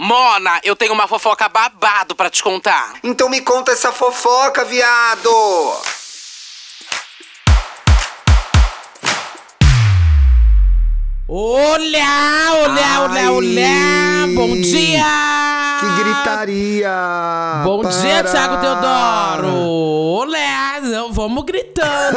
[0.00, 2.94] Mona, eu tenho uma fofoca babado pra te contar.
[3.02, 5.28] Então me conta essa fofoca, viado!
[11.26, 14.26] Olá, olá, olá, olá!
[14.36, 15.80] Bom dia!
[15.80, 16.92] Que gritaria!
[17.64, 18.30] Bom dia, Para!
[18.30, 19.52] Thiago Teodoro!
[19.52, 20.78] Olá!
[21.10, 21.44] Vamos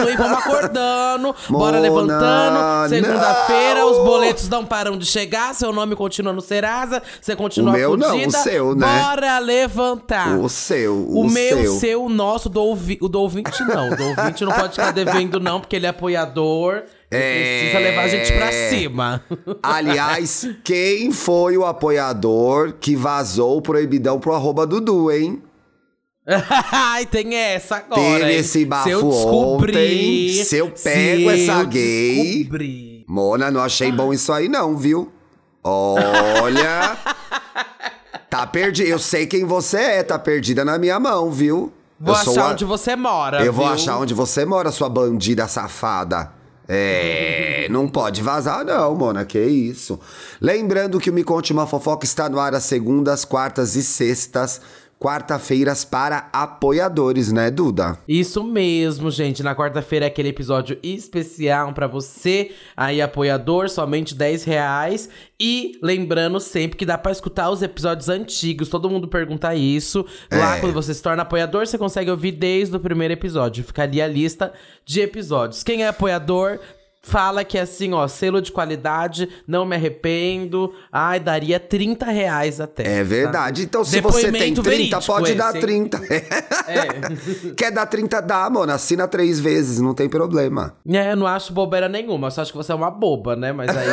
[0.10, 0.16] hein?
[0.18, 2.89] Vamos acordando, bora Mona, levantando.
[2.89, 3.92] Segunda-feira, não!
[3.92, 7.98] os boletos não param de chegar, seu nome continua no Serasa, você continua O meu
[7.98, 8.28] não, fudida.
[8.28, 9.01] o seu, né?
[9.04, 10.38] Bora levantar!
[10.38, 11.74] O seu, O, o meu, seu.
[11.79, 13.89] seu, o nosso, do ouvi o do ouvinte não.
[13.89, 16.84] O do ouvinte não pode ficar devendo, não, porque ele é apoiador.
[17.12, 17.60] e É.
[17.60, 19.21] Precisa levar a gente pra cima.
[19.62, 25.42] Aliás, quem foi o apoiador que vazou o proibidão pro arroba Dudu, hein?
[26.71, 28.02] Ai, tem essa agora.
[28.02, 28.40] Teve hein?
[28.40, 29.71] esse bafo se eu descobrir,
[30.32, 33.06] ontem, se eu pego se essa eu gay- descobrir.
[33.08, 35.12] Mona, não achei bom isso aí não, viu?
[35.64, 36.98] Olha...
[38.30, 38.88] tá perdido.
[38.88, 41.72] Eu sei quem você é, tá perdida na minha mão, viu?
[42.00, 43.44] Vou eu achar a- onde você mora.
[43.44, 43.73] Eu vou viu?
[43.73, 46.32] achar onde você mora, sua bandida safada.
[46.68, 50.00] É, não pode vazar não, Mona, que isso.
[50.40, 54.62] Lembrando que o Me Conte Uma Fofoca está no ar às segundas, quartas e sextas,
[55.02, 57.98] quarta-feiras para apoiadores, né, Duda?
[58.08, 59.42] Isso mesmo, gente.
[59.42, 65.10] Na quarta-feira é aquele episódio especial pra você, aí apoiador, somente 10 reais.
[65.40, 68.70] E lembrando sempre que dá pra escutar os episódios antigos.
[68.70, 70.06] Todo mundo pergunta isso.
[70.32, 70.60] Lá, É.
[70.60, 73.64] quando você se torna apoiador, você consegue ouvir desde o primeiro episódio.
[73.64, 74.54] Fica ali a lista
[74.86, 75.64] de episódios.
[75.64, 76.60] Quem é apoiador,
[77.04, 80.72] fala que é assim, ó, selo de qualidade, não me arrependo.
[80.92, 83.00] Ai, daria 30 reais até.
[83.00, 83.64] É verdade.
[83.64, 85.62] Então, se você tem Depoimento 30, verídico pode dar hein?
[85.62, 86.02] 30.
[86.68, 87.54] É.
[87.56, 88.76] Quer dar 30, dá, Mona.
[88.76, 90.76] Assina três vezes, não tem problema.
[90.88, 93.52] É, eu não acho bobeira nenhuma, eu só acho que você é uma boba, né?
[93.52, 93.88] Mas aí.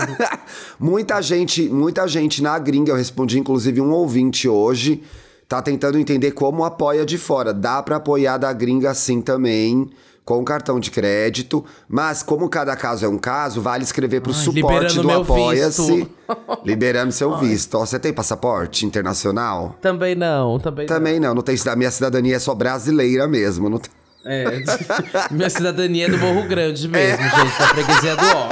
[0.80, 5.02] muita gente, muita gente na gringa, eu respondi inclusive um ouvinte hoje,
[5.46, 7.52] tá tentando entender como apoia de fora.
[7.52, 9.88] Dá pra apoiar da gringa assim também,
[10.26, 14.38] com cartão de crédito, mas como cada caso é um caso, vale escrever pro Ai,
[14.38, 15.94] suporte do Apoia-se.
[15.98, 16.10] visto.
[16.66, 17.76] Liberando seu visto.
[17.76, 19.76] Ó, você tem passaporte internacional?
[19.80, 23.78] também não, também, Também não, não tem cida- minha cidadania é só brasileira mesmo, não
[23.78, 24.05] tem- não.
[24.26, 24.62] É.
[25.30, 27.30] Minha cidadania é do Morro Grande mesmo, É.
[27.30, 28.48] gente, da freguesia do Ó.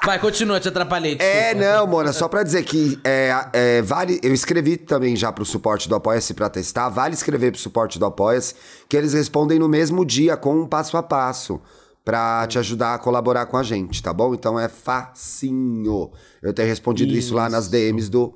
[0.04, 1.16] Vai, continua, te atrapalhei.
[1.18, 1.78] É, desculpa.
[1.78, 4.18] não, Mona, só pra dizer que é, é, vale.
[4.22, 6.88] Eu escrevi também já pro suporte do Apoia-se pra testar.
[6.88, 8.54] Vale escrever pro suporte do Apoia-se,
[8.88, 11.60] que eles respondem no mesmo dia com um passo a passo.
[12.04, 14.32] Pra te ajudar a colaborar com a gente, tá bom?
[14.32, 16.10] Então é facinho.
[16.42, 18.34] Eu tenho respondido isso, lá nas DMs do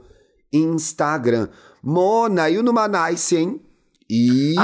[0.53, 1.49] Instagram.
[1.83, 3.61] Mona, e o Numanice, hein?
[4.11, 4.57] Ixi!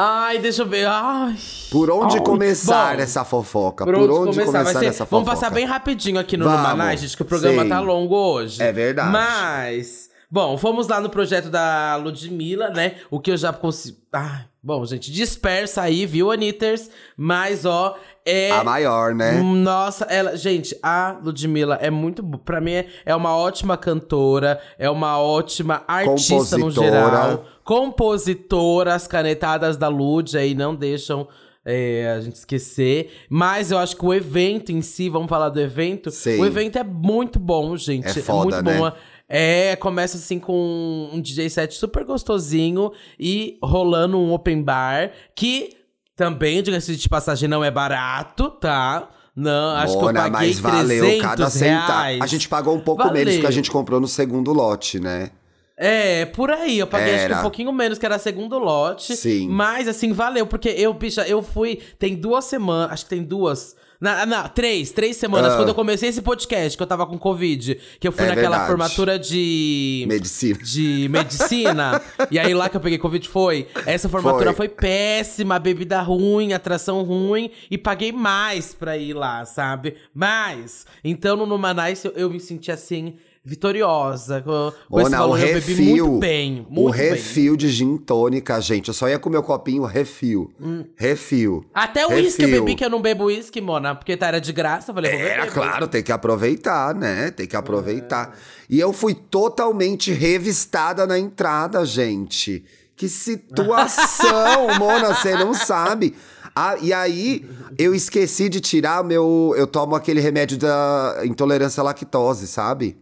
[0.00, 0.86] Ai, deixa eu ver.
[0.86, 1.36] Ai.
[1.70, 2.22] Por onde Ai.
[2.22, 3.84] começar Bom, essa fofoca?
[3.84, 4.62] Por onde, começar?
[4.62, 4.86] Vai ser...
[4.86, 5.24] essa fofoca?
[5.24, 7.68] Vamos passar bem rapidinho aqui no Vamos, Numanai, gente, que o programa sim.
[7.68, 8.62] tá longo hoje.
[8.62, 9.10] É verdade.
[9.10, 12.96] Mas, bom, fomos lá no projeto da Ludmilla, né?
[13.10, 13.98] O que eu já consigo.
[14.12, 16.88] Ai, bom, gente, dispersa aí, viu, Anitters?
[17.16, 17.98] Mas, ó,
[18.28, 18.50] é.
[18.50, 19.40] A maior, né?
[19.40, 24.90] Nossa, ela, gente, a Ludmilla é muito, Pra mim é, é uma ótima cantora, é
[24.90, 31.26] uma ótima artista no geral, compositora, as canetadas da Lud aí não deixam
[31.64, 35.60] é, a gente esquecer, mas eu acho que o evento em si, vamos falar do
[35.60, 36.40] evento, Sim.
[36.40, 38.78] o evento é muito bom, gente, É foda, muito né?
[38.78, 38.92] bom.
[39.28, 42.90] É, começa assim com um DJ set super gostosinho
[43.20, 45.77] e rolando um open bar que
[46.18, 49.08] também, diga-se de passagem, não é barato, tá?
[49.36, 52.22] Não, acho que eu Mona, paguei mas valeu 300 cada centavo.
[52.24, 53.24] A gente pagou um pouco Valeu.
[53.24, 55.30] menos que a gente comprou no segundo lote, né?
[55.76, 56.76] É, por aí.
[56.80, 59.16] Eu paguei acho que um pouquinho menos, que era segundo lote.
[59.16, 59.48] Sim.
[59.48, 60.44] Mas, assim, valeu.
[60.44, 61.78] Porque eu, bicha, eu fui...
[62.00, 62.94] Tem duas semanas...
[62.94, 63.76] Acho que tem duas...
[64.00, 65.52] Na, na, três, três semanas.
[65.52, 65.56] Ah.
[65.56, 67.80] Quando eu comecei esse podcast, que eu tava com Covid.
[67.98, 68.66] Que eu fui É naquela verdade.
[68.66, 70.04] formatura de...
[70.08, 70.58] Medicina.
[70.62, 72.02] De medicina.
[72.30, 73.66] e aí lá que eu peguei Covid foi.
[73.84, 74.68] Essa formatura Foi.
[74.68, 77.50] foi, péssima, bebida ruim, atração ruim.
[77.70, 79.96] E paguei mais pra ir lá, sabe?
[80.14, 80.86] Mais.
[81.02, 83.16] Então no Numanice eu, eu me senti assim...
[83.44, 84.42] Vitoriosa.
[84.42, 86.06] Com, com esse Mona, o valor bebi refil.
[86.06, 86.66] muito bem.
[86.68, 87.08] o Muito bem.
[87.10, 88.88] refil de gin tônica, gente.
[88.88, 90.52] Eu só ia com meu copinho refil.
[90.60, 90.84] Hum.
[90.96, 91.64] Refil.
[91.72, 94.52] Até o uísque eu bebi, que eu não bebo uísque, Mona, porque tá, era de
[94.52, 94.90] graça.
[94.90, 95.54] Eu falei, vou Era beber.
[95.54, 97.30] claro, tem que aproveitar, né?
[97.30, 98.36] Tem que aproveitar.
[98.68, 102.64] E eu fui totalmente revistada na entrada, gente.
[102.96, 106.14] Que situação, Mona, você não sabe.
[106.54, 107.48] Ah, e aí,
[107.78, 109.54] eu esqueci de tirar o meu.
[109.56, 112.96] Eu tomo aquele remédio da intolerância à lactose, sabe?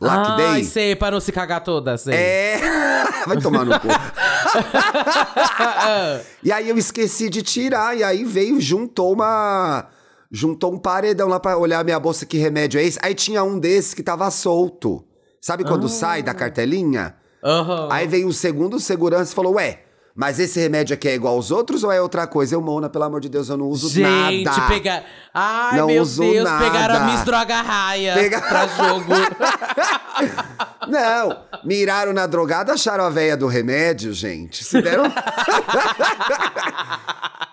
[0.00, 0.46] Lactei.
[0.46, 2.14] Ai, sei, pra não se cagar toda, sei.
[2.14, 2.60] É.
[3.26, 3.88] Vai tomar no cu.
[6.42, 7.96] e aí eu esqueci de tirar.
[7.96, 9.86] E aí veio, juntou uma.
[10.30, 12.98] juntou um paredão lá pra olhar minha bolsa, que remédio é esse?
[13.02, 15.04] Aí tinha um desses que tava solto.
[15.40, 15.90] Sabe quando Ah.
[15.90, 17.14] sai da cartelinha?
[17.42, 17.88] Aham.
[17.90, 19.80] Aí veio o segundo segurança e falou: Ué,
[20.20, 22.56] mas esse remédio aqui é igual aos outros ou é outra coisa?
[22.56, 24.62] Eu, Mona, pelo amor de Deus, eu não uso Gente, nada.
[24.66, 25.04] pegar.
[25.32, 26.64] Ai, Não meu uso Deus, nada.
[26.64, 29.12] pegaram a Miss Droga Raia Pega- pra jogo.
[30.88, 34.64] Não, miraram na drogada, acharam a veia do remédio, gente.
[34.64, 35.04] Se deram.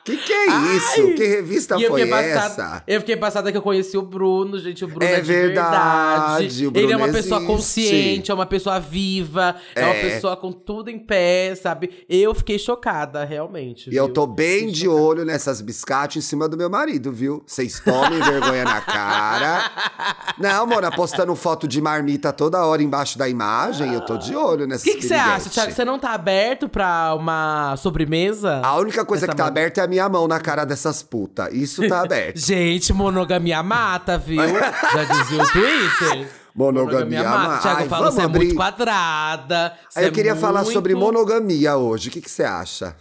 [0.03, 1.01] que que é isso?
[1.01, 2.41] Ai, que revista eu foi essa?
[2.49, 4.85] passada, eu fiquei passada que eu conheci o Bruno, gente.
[4.85, 6.69] O Bruno É é, de verdade, verdade.
[6.69, 7.51] Bruno Ele é uma pessoa existe.
[7.53, 9.83] consciente, é uma pessoa viva, é.
[9.83, 10.01] uma É.
[10.01, 12.05] pessoa com tudo em pé, sabe?
[12.07, 13.89] Eu fiquei chocada, realmente.
[13.89, 14.13] E eu viu?
[14.13, 15.01] tô bem de chocada.
[15.01, 17.41] olho nessas biscates em cima do meu marido, viu?
[17.45, 19.71] Vocês tomem vergonha na cara.
[20.37, 24.65] Não, Mona, postando foto de marmita toda hora embaixo da imagem, eu tô de olho
[24.65, 25.49] O nessas que que você acha.
[25.49, 25.71] Thiago?
[25.71, 28.61] Você não tá aberto pra uma sobremesa?
[28.63, 31.53] A única coisa que tá aberta é a minha mão na cara dessas putas.
[31.53, 32.37] Isso tá aberto.
[32.37, 34.41] Gente, monogamia mata, viu?
[34.93, 36.27] Já dizia o Twitter.
[36.55, 37.61] Monogamia mata.
[37.61, 38.37] Thiago Ai, fala, você é abrir.
[38.39, 39.73] muito quadrada.
[39.95, 42.09] Aí eu é queria falar muito- sobre monogamia hoje.
[42.09, 42.95] O que você acha?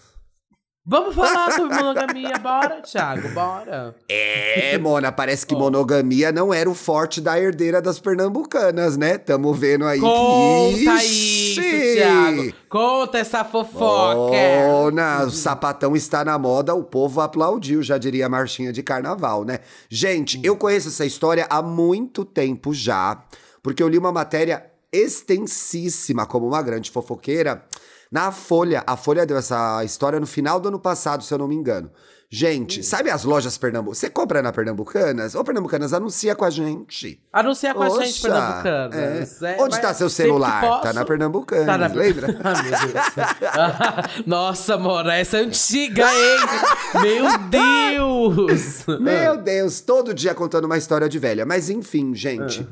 [0.86, 3.96] Vamos falar sobre monogamia, bora, Thiago, bora.
[4.06, 9.16] É, Mona, parece que monogamia não era o forte da herdeira das pernambucanas, né?
[9.16, 11.06] Tamo vendo aí Conta que...
[11.06, 11.60] isso!
[11.62, 12.52] Thiago.
[12.68, 14.36] Conta essa fofoca.
[14.66, 19.42] Mona, o sapatão está na moda, o povo aplaudiu, já diria a marchinha de carnaval,
[19.42, 19.60] né?
[19.88, 23.24] Gente, eu conheço essa história há muito tempo já,
[23.62, 27.64] porque eu li uma matéria extensíssima, como uma grande fofoqueira,
[28.14, 28.84] na Folha.
[28.86, 31.90] A Folha deu essa história no final do ano passado, se eu não me engano.
[32.30, 33.98] Gente, sabe as lojas pernambucanas?
[33.98, 35.34] Você compra na Pernambucanas?
[35.36, 37.20] Ou Pernambucanas anuncia com a gente.
[37.32, 39.42] Anuncia com a gente, Pernambucanas.
[39.42, 39.52] é.
[39.52, 40.80] É, Onde mas tá seu celular?
[40.80, 42.36] Tá na Pernambucanas, Tá na- lembra?
[42.42, 44.26] Ah, meu Deus.
[44.26, 46.38] Nossa, Mora, essa é antiga, hein?
[47.02, 48.84] Meu Deus!
[49.00, 51.44] Meu Deus, todo dia contando uma história de velha.
[51.46, 52.66] Mas enfim, gente.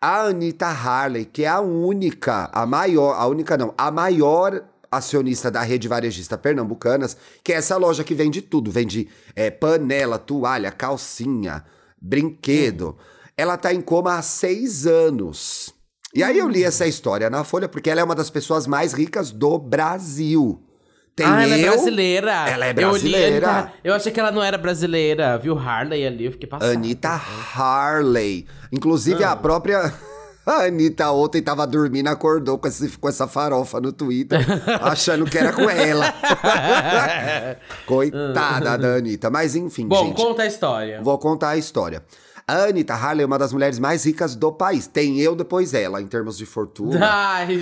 [0.00, 5.50] A Anitta Harley, que é a única, a maior, a única não, a maior acionista
[5.50, 10.70] da rede varejista Pernambucanas, que é essa loja que vende tudo, vende é, panela, toalha,
[10.70, 11.64] calcinha,
[12.00, 12.96] brinquedo.
[13.36, 15.74] Ela tá em coma há seis anos.
[16.14, 18.92] E aí eu li essa história na Folha, porque ela é uma das pessoas mais
[18.92, 20.65] ricas do Brasil.
[21.16, 22.30] Tem ah, ela é eu, brasileira.
[22.46, 23.48] Ela é Eu, brasileira.
[23.50, 25.58] Anitta- eu achei que ela não era brasileira, viu?
[25.58, 26.70] Harley ali, eu fiquei passada.
[26.72, 27.08] Anitta
[27.54, 28.46] Harley.
[28.70, 29.32] Inclusive, Ah.
[29.32, 29.92] a própria.
[30.46, 34.38] A Anitta ontem tava dormindo, acordou com, esse, com essa farofa no Twitter,
[34.80, 36.14] achando que era com ela.
[37.84, 39.28] Coitada da Anitta.
[39.28, 40.16] Mas enfim, Bom, gente.
[40.22, 41.00] conta a história.
[41.02, 42.02] Vou contar a história.
[42.46, 44.86] A Anitta Harley é uma das mulheres mais ricas do país.
[44.86, 47.00] Tem eu depois ela, em termos de fortuna.
[47.04, 47.58] Ai,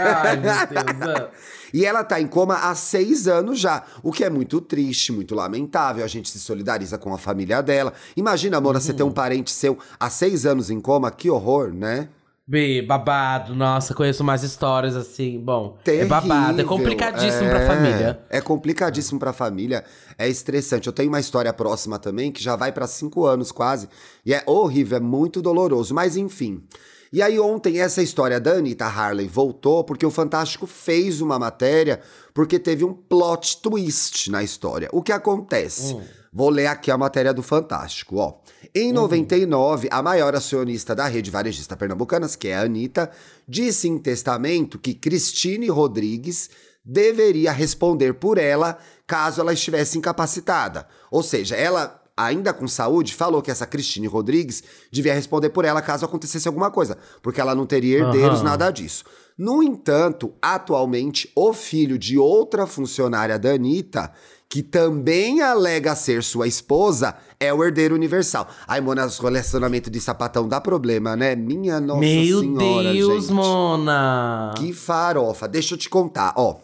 [0.00, 1.28] ai, meu Deus.
[1.72, 5.34] E ela tá em coma há seis anos já, o que é muito triste, muito
[5.34, 6.04] lamentável.
[6.04, 7.92] A gente se solidariza com a família dela.
[8.16, 12.08] Imagina, Mona, você ter um parente seu há seis anos em coma, que horror, né?
[12.44, 15.38] Bi, babado, nossa, conheço umas histórias assim.
[15.38, 16.08] Bom, é Terrível.
[16.08, 18.20] babado, é complicadíssimo pra É, família.
[18.28, 19.84] É complicadíssimo pra família,
[20.18, 20.88] é estressante.
[20.88, 23.88] Eu tenho uma história próxima também, que já vai pra cinco anos quase,
[24.26, 26.62] e é horrível, é muito doloroso, mas enfim.
[27.12, 32.00] E aí ontem essa história da Anitta Harley voltou porque o Fantástico fez uma matéria
[32.32, 34.88] porque teve um plot twist na história.
[34.92, 35.94] O que acontece?
[36.32, 38.40] Vou ler aqui a matéria do Fantástico, ó.
[38.74, 43.10] Em 99, a maior acionista da rede varejista pernambucanas, que é a Anitta,
[43.46, 46.48] disse em testamento que Cristine Rodrigues
[46.82, 50.86] deveria responder por ela caso ela estivesse incapacitada.
[51.10, 55.82] Ou seja, ela ainda com saúde, falou que essa Cristine Rodrigues devia responder por ela
[55.82, 58.50] caso acontecesse alguma coisa, porque ela não teria herdeiros, Aham.
[58.50, 59.04] nada disso.
[59.36, 64.12] No entanto, atualmente, o filho de outra funcionária da Anitta,
[64.48, 68.46] que também alega ser sua esposa, é o herdeiro universal.
[68.68, 71.34] Ai, Mona, o relacionamento de sapatão dá problema, né?
[71.34, 73.32] Minha nossa Meu senhora, Deus, gente.
[73.32, 74.52] Mona.
[74.58, 75.48] Que farofa.
[75.48, 76.56] Deixa eu te contar, ó.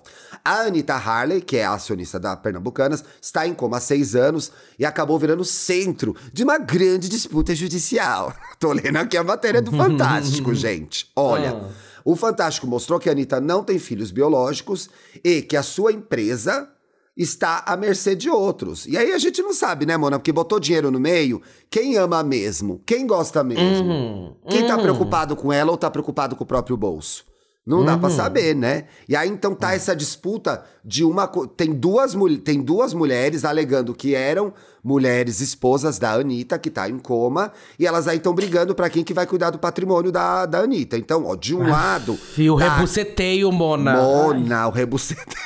[0.45, 4.51] A Anitta Harley, que é a acionista da Pernambucanas, está em coma há seis anos
[4.79, 8.35] e acabou virando centro de uma grande disputa judicial.
[8.59, 11.11] Tô lendo aqui a matéria do Fantástico, gente.
[11.15, 11.69] Olha, Ah.
[12.05, 14.89] o Fantástico mostrou que a Anitta não tem filhos biológicos
[15.25, 16.69] e que a sua empresa
[17.17, 18.87] está à mercê de outros.
[18.87, 20.21] E aí a gente não sabe, né, Mona?
[20.21, 21.43] Porque botou dinheiro no meio.
[21.69, 22.81] Quem ama mesmo?
[22.87, 23.91] Quem gosta mesmo?
[23.93, 24.83] Uhum, Quem tá uhum.
[24.83, 27.25] preocupado com ela ou tá preocupado com o próprio bolso?
[27.69, 28.85] Não dá pra saber, né?
[29.07, 34.15] E aí então tá essa disputa de uma tem duas tem duas mulheres alegando que
[34.15, 38.89] eram mulheres esposas da Anitta que tá em coma e elas aí estão brigando pra
[38.89, 40.97] quem que vai cuidar do patrimônio da, da Anitta.
[40.97, 43.93] Então, ó, de um lado, Fio tá- rebuceteio, Mona.
[44.01, 45.37] Mona, o rebuceteio.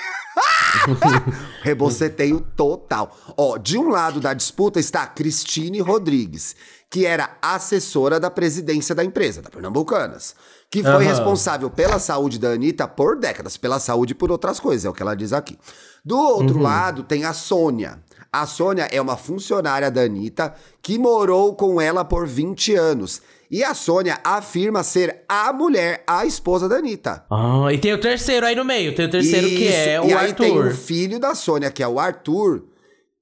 [1.63, 3.17] Reboceteio total.
[3.37, 6.55] Ó, de um lado da disputa está Cristine Rodrigues,
[6.91, 10.35] que era assessora da presidência da empresa, da Pernambucanas,
[10.73, 10.99] que foi Aham.
[11.01, 14.95] responsável pela saúde da Anitta por décadas, pela saúde e por outras coisas, é o
[14.95, 15.59] que ela diz aqui.
[16.03, 17.99] Do outro lado tem a Sônia.
[18.33, 23.21] A Sônia é uma funcionária da Anitta que morou com ela por 20 anos.
[23.51, 27.23] E a Sônia afirma ser a mulher, a esposa da Anitta.
[27.31, 28.95] Ah, e tem o terceiro aí no meio.
[28.95, 30.07] Tem o terceiro que é Isso.
[30.07, 30.73] o e aí tem Arthur.
[30.73, 32.65] o filho da Sônia, que é o Arthur,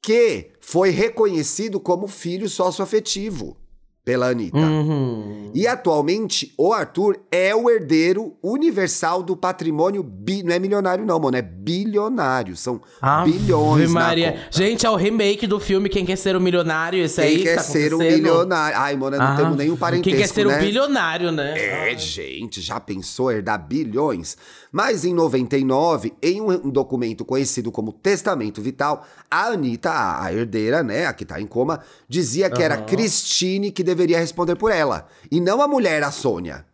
[0.01, 3.60] que foi reconhecido como filho sócio-afetivo
[4.11, 4.59] pela Anitta.
[4.59, 5.53] Uhum.
[5.55, 10.43] E atualmente, o Arthur é o herdeiro universal do patrimônio bi...
[10.43, 12.57] Não é milionário não, mano, é bilionário.
[12.57, 14.33] São Ave bilhões Maria.
[14.33, 14.49] na conta.
[14.51, 17.57] Gente, é o remake do filme Quem Quer Ser o Milionário, esse Quem aí quer
[17.57, 18.77] tá ser um milionário?
[18.77, 20.57] Ai, mano, não Ah, temos nenhum parentesco, Quem quer ser né?
[20.57, 21.93] um bilionário, né?
[21.93, 24.37] É, gente, já pensou herdar bilhões?
[24.73, 30.83] Mas em 99, em um um documento conhecido como Testamento Vital, a Anitta, a herdeira,
[30.83, 32.87] né, a que tá em coma, dizia que era Aham.
[32.87, 36.70] Cristine que deveria responder por ela, e não a mulher, a Sônia.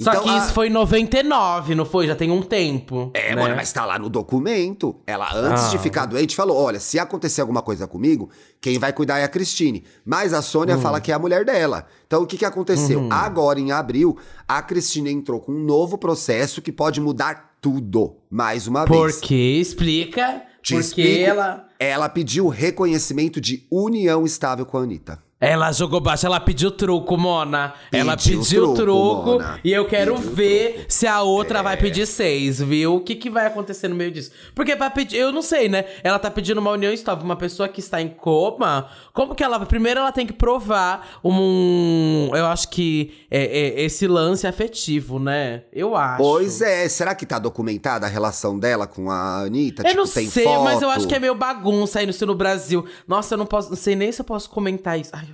[0.00, 2.06] Só Então, que a- isso foi em 99, não foi?
[2.06, 3.10] Já tem um tempo.
[3.12, 3.42] É, né?
[3.42, 4.96] mano, mas tá lá no documento.
[5.06, 5.68] Ela, antes Ah.
[5.68, 8.30] de ficar doente, falou: olha, se acontecer alguma coisa comigo,
[8.60, 9.84] quem vai cuidar é a Cristine.
[10.04, 10.80] Mas a Sônia Hum.
[10.80, 11.86] fala que é a mulher dela.
[12.06, 13.00] Então, o que, que aconteceu?
[13.00, 13.12] Uhum.
[13.12, 14.16] Agora, em abril,
[14.48, 19.20] a Cristine entrou com um novo processo que pode mudar tudo, mais uma Por vez.
[19.20, 19.58] quê?
[19.60, 20.42] Explica.
[20.62, 21.30] Te Porque explico.
[21.30, 21.66] ela.
[21.78, 25.18] Ela pediu reconhecimento de união estável com a Anitta.
[25.40, 27.72] Ela jogou baixo, ela pediu truco, Mona.
[27.90, 30.86] ela Pediu pediu truco, truco, e eu quero Pediu ver truco.
[30.92, 31.62] se a outra É.
[31.62, 32.96] vai pedir seis, viu?
[32.96, 34.30] O que, que vai acontecer no meio disso?
[34.54, 35.86] Porque pra pedir, eu não sei, né?
[36.04, 38.88] Ela tá pedindo uma união estável, uma pessoa que está em coma.
[39.14, 39.58] Como que ela.
[39.64, 42.30] Primeiro ela tem que provar um.
[42.34, 45.62] Eu acho que é, é, esse lance afetivo, né?
[45.72, 46.22] Eu acho.
[46.22, 49.82] Pois é, será que tá documentada a relação dela com a Anitta?
[49.82, 50.64] Eu tipo, não sei, foto?
[50.64, 52.84] mas eu acho que é meio bagunça isso no Brasil.
[53.08, 53.70] Nossa, eu não posso.
[53.70, 55.10] Não sei nem se eu posso comentar isso.
[55.14, 55.29] Ai,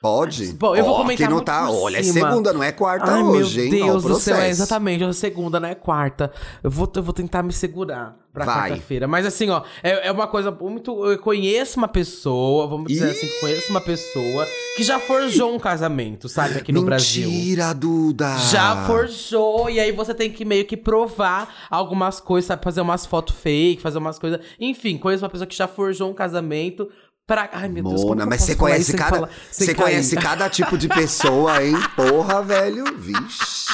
[0.00, 0.52] Pode?
[0.52, 1.68] Bom, eu vou Ó, comentar que não tá.
[1.68, 3.82] Olha, é segunda, não é quarta Ai, hoje, meu hein?
[3.82, 5.02] O Deus do céu, é exatamente.
[5.02, 6.30] É segunda, não é quarta.
[6.62, 9.08] Eu vou, eu vou tentar me segurar pra quarta-feira.
[9.08, 11.04] Mas assim, ó, é, é uma coisa muito.
[11.04, 15.58] Eu conheço uma pessoa, vamos dizer assim, que conheço uma pessoa que já forjou um
[15.58, 17.28] casamento, sabe, aqui no Brasil.
[17.28, 18.38] Mentira, Duda!
[18.38, 22.62] Já forjou, e aí você tem que meio que provar algumas coisas, sabe?
[22.62, 24.38] Fazer umas fotos fake, fazer umas coisas.
[24.60, 26.88] Enfim, conheço uma pessoa que já forjou um casamento
[27.28, 27.48] pra.
[27.52, 29.28] Ai, meu Deus, Mona, mas você conhece cada.
[29.52, 31.76] Você conhece cada tipo de pessoa, hein?
[31.94, 32.84] Porra, velho.
[32.98, 33.68] Vixe.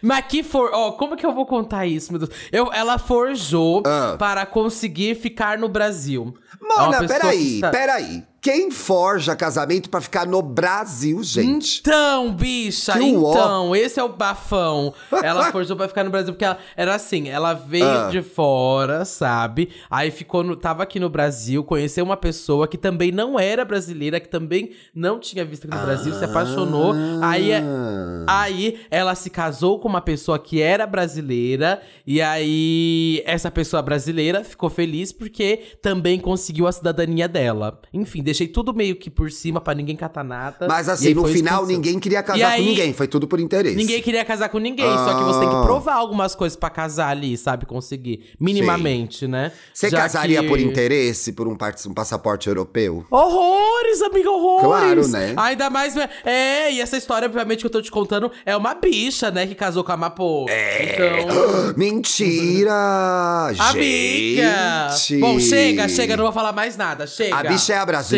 [0.00, 0.70] Mas que for.
[0.72, 2.30] Ó, como que eu vou contar isso, meu Deus?
[2.52, 4.14] Eu, ela forjou Ah.
[4.18, 6.32] para conseguir ficar no Brasil.
[6.62, 8.24] É Mona, que peraí, está- peraí.
[8.48, 11.80] Quem forja casamento pra ficar no Brasil, gente?
[11.80, 14.94] Então, bicha, Que então, esse é o bafão.
[15.22, 18.08] Ela forjou pra ficar no Brasil, porque ela era assim, ela veio Ah.
[18.10, 19.68] de fora, sabe?
[19.90, 24.18] Aí ficou no, tava aqui no Brasil, conheceu uma pessoa que também não era brasileira,
[24.18, 26.94] que também não tinha visto aqui no Brasil, se apaixonou.
[27.20, 28.24] Aí, é, Ah.
[28.44, 34.42] aí ela se casou com uma pessoa que era brasileira, e aí essa pessoa brasileira
[34.42, 37.78] ficou feliz porque também conseguiu a cidadania dela.
[37.92, 40.68] Enfim, deixei tudo meio que por cima pra ninguém catar nada.
[40.68, 42.92] Mas E assim, aí no final, ninguém queria E casar aí- com ninguém.
[42.92, 43.74] Foi tudo por interesse.
[43.76, 45.60] Ninguém queria casar com ninguém, só que você tem Ah.
[45.60, 47.66] que provar algumas coisas pra casar ali, sabe?
[47.66, 48.30] Conseguir.
[48.38, 49.50] Minimamente, né?
[49.74, 51.52] Você Já casaria que- por interesse, por um,
[51.86, 53.04] um passaporte europeu?
[53.10, 54.66] Horrores, amiga, horrores!
[54.66, 55.34] Claro, né?
[55.36, 55.94] Ainda mais.
[56.24, 59.46] É, e essa história, obviamente, que eu tô te contando, é uma bicha, né?
[59.46, 60.46] Que casou com a Mapô.
[60.48, 60.94] É.
[60.94, 61.74] Então.
[61.76, 63.50] Mentira!
[63.58, 64.88] Amiga!
[64.96, 65.20] Gente!
[65.20, 67.06] Bom, chega, chega, não vou falar mais nada.
[67.06, 67.36] Chega.
[67.36, 68.17] A bicha é a brasileira?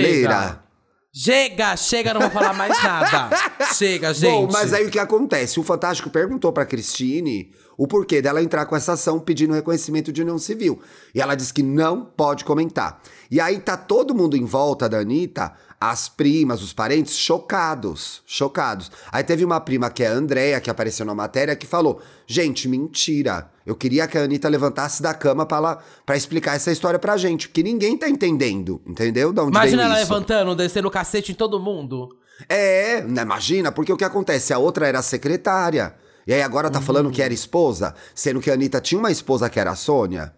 [1.13, 3.37] Chega, chega, não vou falar mais nada.
[3.75, 4.31] chega, gente.
[4.31, 5.59] Bom, mas aí o que acontece?
[5.59, 10.23] O Fantástico perguntou pra Cristine o porquê dela entrar com essa ação pedindo reconhecimento de
[10.23, 10.81] união civil.
[11.13, 13.03] E ela disse que não pode comentar.
[13.29, 18.23] E aí tá todo mundo em volta da Anitta, as primas, os parentes, chocados.
[18.27, 18.91] Chocados.
[19.11, 22.69] Aí teve uma prima que é a Andrea, que apareceu na matéria, que falou: Gente,
[22.69, 23.51] mentira.
[23.65, 27.63] Eu queria que a Anitta levantasse da cama pra explicar essa história pra gente, porque
[27.63, 29.33] ninguém tá entendendo, entendeu?
[29.33, 30.13] De onde Imagina ela isso.
[30.13, 32.09] levantando, descendo o cacete em todo mundo.
[32.49, 34.53] É, né, imagina, porque o que acontece?
[34.53, 35.95] A outra era secretária.
[36.27, 39.49] E aí agora tá falando que era esposa, sendo que a Anitta tinha uma esposa
[39.49, 40.35] que era a Sônia.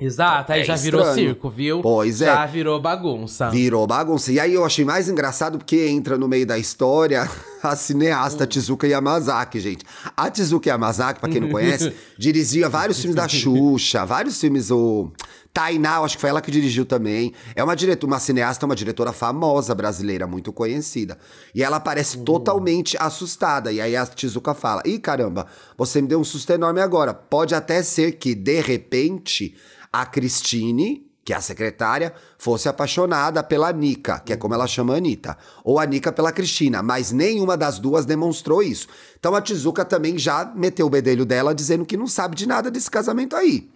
[0.00, 1.28] Exato, aí É já virou estranho.
[1.28, 1.80] circo, viu?
[1.80, 2.26] Pois é.
[2.26, 3.48] Já virou bagunça.
[3.48, 4.32] Virou bagunça.
[4.32, 7.28] E aí eu achei mais engraçado porque entra no meio da história
[7.62, 9.84] a cineasta Tizuka Yamazaki, gente.
[10.16, 15.12] A Tizuka Yamazaki, pra quem não conhece, dirigia vários filmes da Xuxa, vários filmes, o
[15.52, 17.32] Tainá, acho que foi ela que dirigiu também.
[17.54, 21.16] É uma diretora, uma cineasta, uma diretora famosa brasileira, muito conhecida.
[21.54, 23.70] E ela parece totalmente assustada.
[23.70, 25.46] E aí a Tizuka fala: Ih, caramba,
[25.78, 27.14] você me deu um susto enorme agora.
[27.14, 29.54] Pode até ser que, de repente,
[29.94, 34.94] a Christine, que é a secretária, fosse apaixonada pela Nika, que é como ela chama
[34.94, 38.88] a Anitta, ou a Nika pela Cristina, mas nenhuma das duas demonstrou isso.
[39.16, 42.72] Então a Tizuka também já meteu o bedelho dela dizendo que não sabe de nada
[42.72, 43.70] desse casamento aí.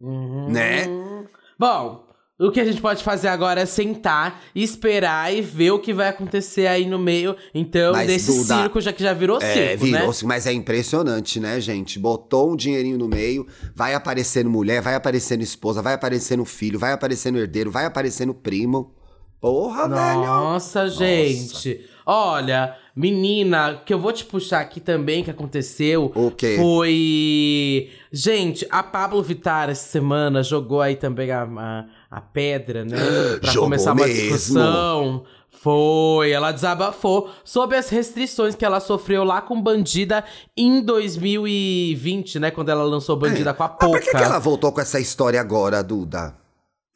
[0.00, 0.86] Né?
[1.58, 2.06] Bom,
[2.40, 6.08] o que a gente pode fazer agora é sentar, esperar e ver o que vai
[6.08, 9.86] acontecer aí no meio, então, Mas, desse Duda, circo, já que já virou É, circo,
[9.86, 9.98] né?
[9.98, 11.98] virou, mas é impressionante, né, gente?
[11.98, 16.92] Botou um dinheirinho no meio, vai aparecendo mulher, vai aparecendo esposa, vai aparecendo filho, vai
[16.92, 18.94] aparecendo herdeiro, vai aparecendo primo.
[19.40, 20.20] Porra, velho!
[20.26, 21.88] Nossa, gente.
[22.04, 26.12] Olha, menina, que eu vou te puxar aqui também que aconteceu.
[26.14, 26.56] O quê?
[26.58, 27.90] Foi.
[28.12, 32.96] Gente, a Pablo Vittar essa semana jogou aí também a, a, a pedra, né?
[33.40, 34.22] Pra Jogou começar uma mesmo?
[34.22, 35.24] discussão.
[35.50, 40.24] Foi, ela desabafou sobre as restrições que ela sofreu lá com Bandida
[40.56, 42.50] em 2020, né?
[42.50, 45.38] Quando ela lançou Bandida com a Mas por que, que ela voltou com essa história
[45.40, 46.34] agora, Duda?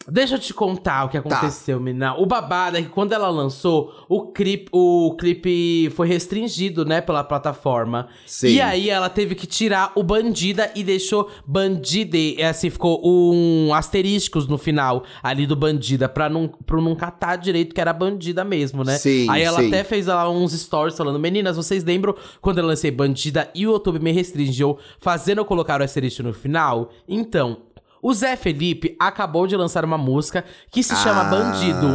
[0.08, 1.28] Deixa eu te contar o que Tá.
[1.37, 2.14] aconteceu, menina.
[2.16, 7.25] O babado é que quando ela lançou, o clipe, o clipe foi restringido, né, pela
[7.25, 8.08] plataforma.
[8.26, 8.49] Sim.
[8.49, 13.73] E aí ela teve que tirar o Bandida e deixou Bandide, é assim, ficou um
[13.75, 18.44] asterísticos no final ali do Bandida, pra não, pra não catar direito que era Bandida
[18.44, 18.99] mesmo, né?
[18.99, 19.68] Sim, Aí ela sim.
[19.68, 23.73] até fez lá uns stories falando, meninas, vocês lembram quando eu lancei Bandida e o
[23.73, 26.90] YouTube me restringiu, fazendo eu colocar o asterisco no final?
[27.08, 27.56] Então,
[28.04, 31.25] o Zé Felipe acabou de lançar uma música que se chama Ah.
[31.25, 31.87] Bandido.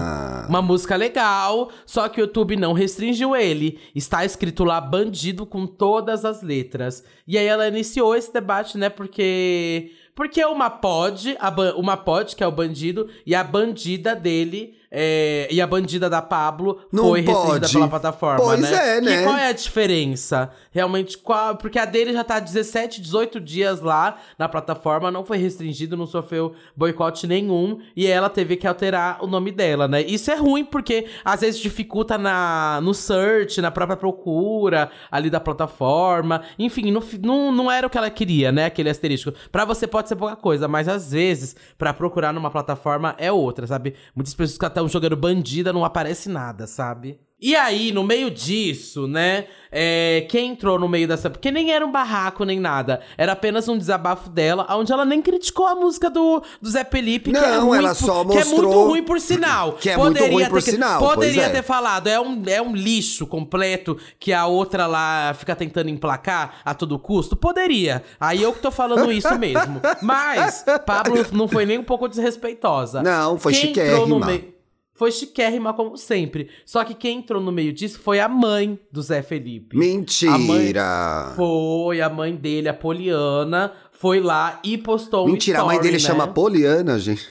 [0.50, 3.80] Uma música legal, só que o YouTube não restringiu ele.
[3.94, 7.04] Está escrito lá Bandido com todas as letras.
[7.28, 8.90] E aí ela iniciou esse debate, né?
[8.90, 9.92] Porque.
[10.16, 14.79] Porque uma pod, a ban- uma pod, que é o bandido, e a bandida dele.
[14.92, 17.74] É, e a bandida da Pablo Não foi restringida pode.
[17.74, 18.98] pela plataforma, Pois né?
[18.98, 19.18] é, né?
[19.18, 20.50] Que qual é a diferença?
[20.72, 21.56] Realmente, qual.
[21.56, 26.08] Porque a dele já tá 17, 18 dias lá na plataforma, não foi restringido, não
[26.08, 30.02] sofreu boicote nenhum, e ela teve que alterar o nome dela, né?
[30.02, 35.40] Isso é ruim, porque às vezes dificulta na, no search, na própria procura ali da
[35.40, 36.42] plataforma.
[36.58, 38.66] Enfim, não, não, não era o que ela queria, né?
[38.66, 39.34] Aquele asterisco.
[39.52, 43.68] Pra você pode ser pouca coisa, mas às vezes, pra procurar numa plataforma é outra,
[43.68, 43.94] sabe?
[44.16, 47.20] Muitas pessoas que estão jogando bandida não aparece nada, sabe?
[47.42, 49.46] E aí, no meio disso, né?
[49.72, 51.30] é, quem entrou no meio dessa.
[51.30, 53.00] Porque nem era um barraco nem nada.
[53.18, 57.32] Era apenas um desabafo dela, onde ela nem criticou a música do, do Zé Felipe.
[57.32, 59.74] que é Não, ruim ela só Que é muito mostrou- ruim por sinal.
[59.80, 61.50] Que é muito ruim ter por que- sinal, Poderia é.
[61.50, 66.56] ter falado, é um, é um lixo completo que a outra lá fica tentando emplacar
[66.66, 67.38] a todo custo?
[67.38, 68.04] Poderia.
[68.20, 69.80] Aí eu que tô falando isso mesmo.
[70.02, 73.02] Mas, Pablo não foi nem um pouco desrespeitosa.
[73.02, 74.26] Não, foi Quem entrou no chiquérrima.
[74.26, 74.59] meio-
[75.00, 76.50] Foi chiquérrima, como sempre.
[76.66, 79.78] Só que quem entrou no meio disso foi a mãe do Zé Felipe.
[79.78, 81.32] Mentira!
[81.38, 85.94] Foi a mãe dele, a Poliana, foi lá e postou um Mentira, a mãe dele
[85.94, 86.00] né?
[86.00, 87.26] chama Poliana, gente.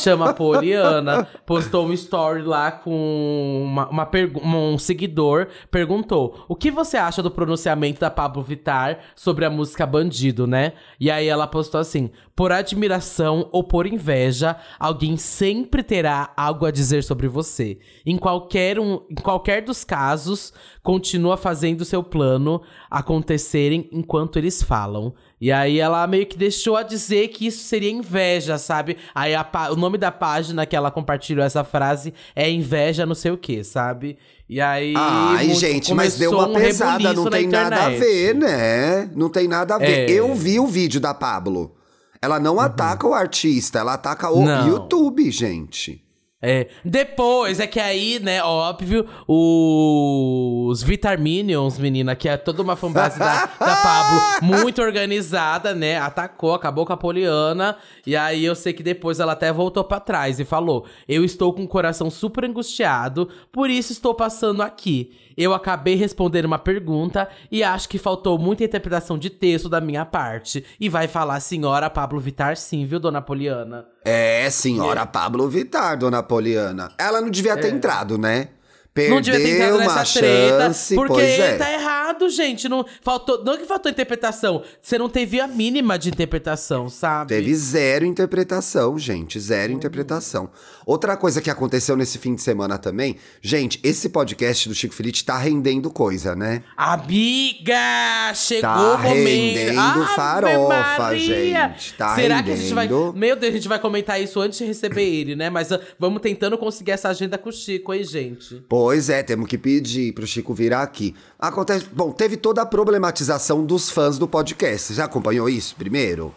[0.00, 4.10] Chama Poliana, postou um story lá com uma, uma
[4.44, 9.86] um seguidor, perguntou: O que você acha do pronunciamento da Pablo Vittar sobre a música
[9.86, 10.72] Bandido, né?
[10.98, 16.70] E aí ela postou assim: Por admiração ou por inveja, alguém sempre terá algo a
[16.70, 17.78] dizer sobre você.
[18.04, 20.52] Em qualquer, um, em qualquer dos casos,
[20.82, 25.14] continua fazendo seu plano acontecerem enquanto eles falam.
[25.42, 28.96] E aí ela meio que deixou a dizer que isso seria inveja, sabe?
[29.12, 29.32] Aí
[29.72, 33.64] o nome da página que ela compartilhou essa frase é inveja não sei o que,
[33.64, 34.16] sabe?
[34.48, 34.94] E aí.
[34.96, 39.10] Ai, gente, mas deu uma um pesada, não tem nada a ver, né?
[39.16, 40.08] Não tem nada a ver.
[40.08, 40.12] É.
[40.12, 41.74] Eu vi o vídeo da Pablo.
[42.22, 44.68] Ela não ataca o artista, ela ataca o Não.
[44.68, 46.04] YouTube, gente.
[46.44, 46.66] É.
[46.84, 53.46] Depois, é que aí, né, óbvio, os Vitaminions, menina, que é toda uma fanbase da,
[53.60, 58.82] da Pablo, muito organizada, né, atacou, acabou com a Poliana, e aí eu sei que
[58.82, 63.28] depois ela até voltou pra trás e falou, eu estou com o coração super angustiado,
[63.52, 65.12] por isso estou passando aqui.
[65.36, 70.04] Eu acabei respondendo uma pergunta e acho que faltou muita interpretação de texto da minha
[70.04, 70.64] parte.
[70.78, 73.86] E vai falar senhora Pablo Vittar sim, viu, dona Poliana?
[74.04, 76.92] É, senhora Pablo Vittar, dona Poliana.
[76.98, 78.48] Ela não devia ter entrado, né?
[78.94, 79.14] Perdeu É.
[79.14, 81.56] não devia ter entrado nessa treta, chance, porque pois é.
[81.56, 82.28] tá errado.
[82.28, 82.68] gente.
[82.68, 84.62] Não faltou, não que faltou interpretação.
[84.80, 87.28] Você não teve a mínima de interpretação, sabe?
[87.28, 89.40] Teve zero interpretação, gente.
[89.40, 90.50] Zero interpretação.
[90.84, 95.24] Outra coisa que aconteceu nesse fim de semana também, gente, esse podcast do Chico Felice
[95.24, 96.62] tá rendendo coisa, né?
[96.76, 98.32] Amiga!
[98.34, 99.06] Chegou Tá o momento.
[99.06, 101.68] rendendo Ave farofa, Maria!
[101.68, 101.94] gente.
[101.94, 102.86] Tá Será que a gente vai.
[102.86, 103.12] rendendo.
[103.14, 105.50] Meu Deus, a gente vai comentar isso antes de receber ele, né?
[105.50, 108.62] Mas ah, vamos tentando conseguir essa agenda com o Chico, hein, gente?
[108.68, 111.14] Pois é, temos que pedir pro Chico vir aqui.
[111.38, 111.86] Acontece.
[111.92, 114.88] Bom, teve toda a problematização dos fãs do podcast.
[114.88, 116.34] Você já acompanhou isso primeiro?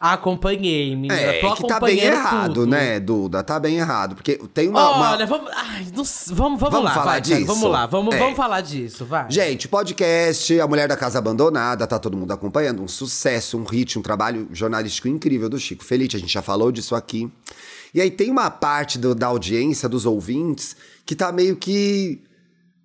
[0.00, 1.14] Acompanhei, menina.
[1.14, 2.66] É, Tô que tá bem errado, tudo.
[2.68, 3.42] né, Duda?
[3.42, 4.14] Tá bem errado.
[4.14, 4.90] Porque tem uma.
[4.96, 7.46] uma- Olha, vamos, ai, não vamos, vamos, Vamos lá, falar vai, disso?
[7.46, 8.18] Vamos lá, vamos, É.
[8.18, 9.28] vamos falar disso, vai.
[9.28, 12.80] Gente, podcast A Mulher da Casa Abandonada, tá todo mundo acompanhando.
[12.80, 16.70] Um sucesso, um hit, um trabalho jornalístico incrível do Chico Felice, a gente já falou
[16.70, 17.28] disso aqui.
[17.92, 22.22] E aí tem uma parte do- da audiência, dos ouvintes, que tá meio que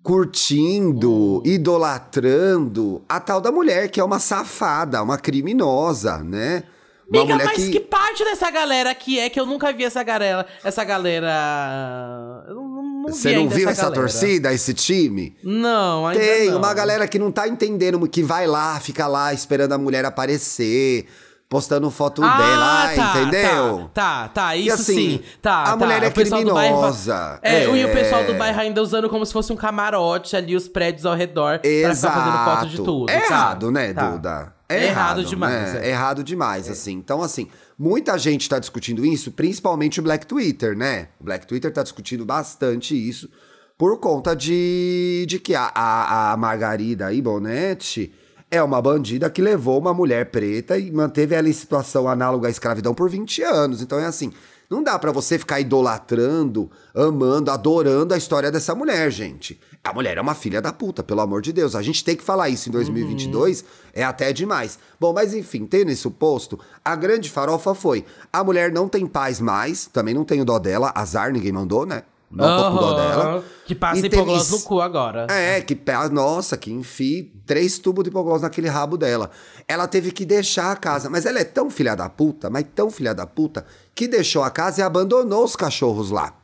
[0.02, 6.64] curtindo, idolatrando a tal da mulher, que é uma safada, uma criminosa, né?
[7.08, 7.80] Uma Amiga, mulher mas que...
[7.80, 10.46] parte dessa galera que é que eu nunca vi essa galera.
[10.64, 12.44] Essa galera.
[12.48, 14.00] Eu não, não Você não viu essa galera.
[14.00, 15.36] torcida, esse time?
[15.42, 16.58] Não, ainda Tem não.
[16.58, 21.06] uma galera que não tá entendendo, que vai lá, fica lá esperando a mulher aparecer,
[21.48, 23.90] postando foto Ah, dela, ah, tá, entendeu?
[23.92, 25.20] Tá, tá, tá, isso assim, sim.
[25.42, 25.76] Tá, a tá.
[25.76, 27.38] mulher é do bairro- criminosa.
[27.42, 27.92] É, e o É.
[27.92, 31.60] pessoal do bairro ainda usando como se fosse um camarote ali, os prédios ao redor,
[31.60, 33.10] pra ficar fazendo foto de tudo.
[33.10, 33.26] É tá?
[33.26, 34.10] errado, né, Tá.
[34.10, 34.53] Duda?
[34.74, 35.80] É errado demais, Né?
[35.82, 35.86] é.
[35.86, 36.92] É errado demais, assim.
[36.92, 41.08] Então, assim, muita gente tá discutindo isso, principalmente o Black Twitter, né?
[41.20, 43.28] O Black Twitter tá discutindo bastante isso
[43.76, 48.12] por conta de, de que a, a, a Margarida Ibonetti
[48.50, 52.50] é uma bandida que levou uma mulher preta e manteve ela em situação análoga à
[52.50, 53.82] escravidão por 20 anos.
[53.82, 54.32] Então é assim,
[54.70, 59.60] não dá pra você ficar idolatrando, amando, adorando a história dessa mulher, gente.
[59.84, 61.76] A mulher é uma filha da puta, pelo amor de Deus.
[61.76, 64.78] A gente tem que falar isso em 2022, é até demais.
[64.98, 69.40] Bom, mas enfim, tendo isso posto, a grande farofa foi: a mulher não tem paz
[69.40, 72.02] mais, também não tem o dó dela, azar, ninguém mandou, né?
[72.30, 73.44] Não tô com dó dela.
[73.66, 75.26] Que passa E teve hipoglós no cu agora.
[75.30, 75.78] é, que,
[76.10, 79.30] nossa, que enfie três tubos de hipoglós naquele rabo dela.
[79.68, 82.90] Ela teve que deixar a casa, mas ela é tão filha da puta, mas tão
[82.90, 86.34] filha da puta, que deixou a casa e abandonou os cachorros lá.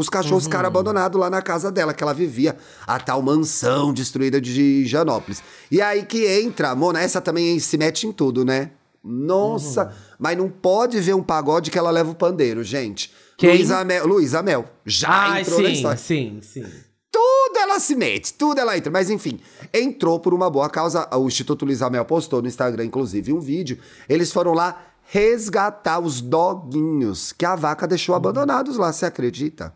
[0.00, 4.40] Os cachorros ficaram abandonados lá na casa dela, que ela vivia, a tal mansão destruída
[4.40, 5.42] de Janópolis.
[5.70, 8.70] E aí que entra, Mona, essa também se mete em tudo, né?
[9.04, 13.12] Nossa, mas não pode ver um pagode que ela leva o pandeiro, gente.
[13.36, 13.56] Quem?
[13.56, 15.98] Luísa Mel, Luísa Mel já Ai, entrou na sim, história.
[15.98, 16.64] sim, sim.
[17.12, 18.90] Tudo ela se mete, tudo ela entra.
[18.90, 19.38] Mas enfim,
[19.72, 21.06] entrou por uma boa causa.
[21.14, 23.78] O Instituto Luiz Amel postou no Instagram, inclusive, um vídeo.
[24.08, 29.74] Eles foram lá resgatar os doguinhos que a vaca deixou abandonados lá, você acredita?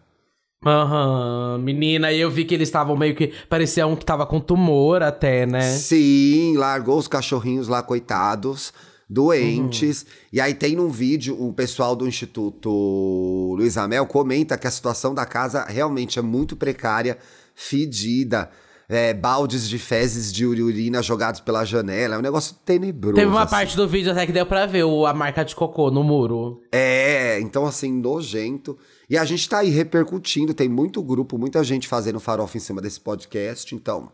[0.64, 3.33] Aham, menina, e eu vi que eles estavam meio que.
[3.48, 5.61] Parecia um que tava com tumor até, né?
[5.61, 8.72] Sim, largou os cachorrinhos lá, coitados,
[9.09, 10.07] doentes.
[10.33, 15.14] E aí tem num vídeo, o pessoal do Instituto Luiz Amel comenta que a situação
[15.14, 17.18] da casa realmente é muito precária,
[17.55, 18.50] fedida.
[18.88, 23.14] É, baldes de fezes de urina jogados pela janela, é um negócio tenebroso.
[23.16, 23.51] Teve uma assim.
[23.51, 26.61] parte do vídeo até que deu pra ver o- a marca de cocô no muro.
[26.70, 28.77] É, então assim, nojento.
[29.09, 32.83] E a gente tá aí repercutindo, tem muito grupo, muita gente fazendo farofa em cima
[32.83, 34.11] desse podcast, então.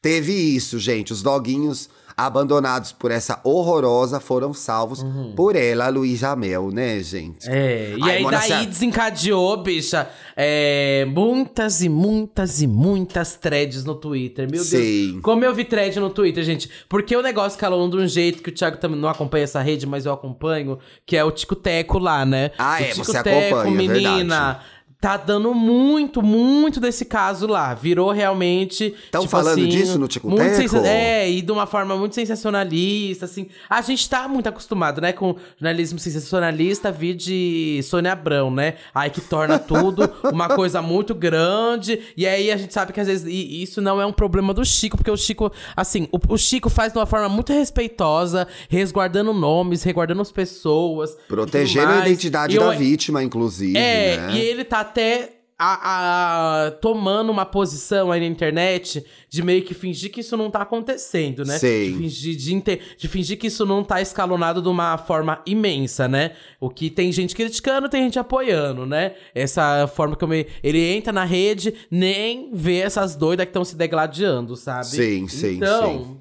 [0.00, 1.12] Teve isso, gente.
[1.12, 7.46] Os doguinhos abandonados por essa horrorosa foram salvos por ela, Luísa Mel, né, gente?
[7.48, 7.54] Uhum.
[7.54, 13.84] É, e aí Mona, daí cê- desencadeou, bicha, é, muitas e muitas e muitas threads
[13.84, 14.50] no Twitter.
[14.50, 15.10] Meu Sim.
[15.12, 16.68] Deus, como eu vi thread no Twitter, gente.
[16.88, 19.86] Porque o negócio escalou de um jeito que o Thiago também não acompanha essa rede,
[19.86, 22.50] mas eu acompanho, que é o Tico Teco lá, né?
[22.58, 24.16] Ah, o é, Tico você Teco, acompanha, é menina.
[24.16, 24.77] verdade.
[25.00, 27.72] Tá dando muito, muito desse caso lá.
[27.72, 28.92] Virou realmente.
[29.12, 32.16] Tão tipo falando assim, disso no Tico muito sensa- É, e de uma forma muito
[32.16, 33.46] sensacionalista, assim.
[33.70, 38.74] A gente tá muito acostumado, né, com jornalismo sensacionalista, vi de Sônia Abrão, né?
[38.92, 42.00] Aí que torna tudo uma coisa muito grande.
[42.16, 44.64] E aí a gente sabe que às vezes e isso não é um problema do
[44.64, 49.32] Chico, porque o Chico, assim, o, o Chico faz de uma forma muito respeitosa, resguardando
[49.32, 51.16] nomes, resguardando as pessoas.
[51.28, 53.78] Protegendo a identidade da vítima, inclusive.
[53.78, 54.34] é, né?
[54.34, 59.74] e ele tá até a- a- tomando uma posição aí na internet de meio que
[59.74, 61.58] fingir que isso não tá acontecendo, né?
[61.58, 61.90] Sim.
[61.92, 66.06] De fingir, de, inte- de fingir que isso não tá escalonado de uma forma imensa,
[66.06, 66.30] né?
[66.60, 69.14] O que tem gente criticando, tem gente apoiando, né?
[69.34, 73.74] Essa forma como ele, ele entra na rede, nem vê essas doidas que estão se
[73.76, 74.86] degladiando, sabe?
[74.86, 76.16] Sim, sim, então, sim.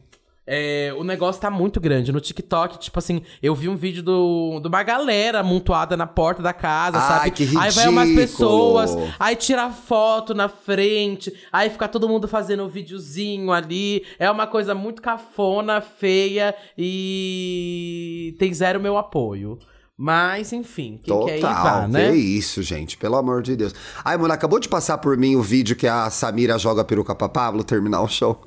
[0.50, 2.10] É, o negócio tá muito grande.
[2.14, 6.42] No TikTok, tipo assim, eu vi um vídeo do, de uma galera amontoada na porta
[6.42, 7.32] da casa, Ai, sabe?
[7.32, 8.28] que Aí vai umas ridículo.
[8.28, 14.06] pessoas, aí tira foto na frente, aí fica todo mundo fazendo um videozinho ali.
[14.18, 19.60] É uma coisa muito cafona, feia e tem zero meu apoio.
[20.00, 22.12] Mas, enfim, quem quer ir, Total, vá, né?
[22.12, 23.74] que isso, gente, pelo amor de Deus.
[24.06, 27.16] Ai, mano, acabou de passar por mim o vídeo que a Samira joga a peruca
[27.16, 28.40] pra Pablo terminar o show.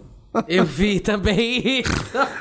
[0.47, 1.93] Eu vi também isso.